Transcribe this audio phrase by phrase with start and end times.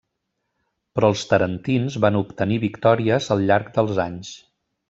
[0.99, 4.37] Però els tarentins van obtenir victòries al llarg dels anys.